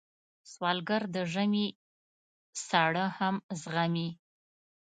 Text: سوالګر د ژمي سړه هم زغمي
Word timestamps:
سوالګر 0.51 1.03
د 1.15 1.17
ژمي 1.33 1.67
سړه 2.67 3.05
هم 3.17 3.35
زغمي 3.61 4.09